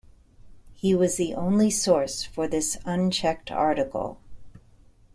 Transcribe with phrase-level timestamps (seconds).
[0.73, 4.19] He was the only source for this unchecked article.